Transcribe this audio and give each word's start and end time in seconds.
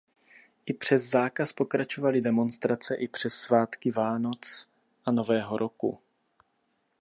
I 0.65 0.73
přes 0.73 1.09
zákaz 1.09 1.53
pokračovaly 1.53 2.21
demonstrace 2.21 2.95
i 2.95 3.07
přes 3.07 3.33
svátky 3.33 3.91
Vánoc 3.91 4.69
a 5.05 5.11
Nového 5.11 5.57
roku. 5.57 5.99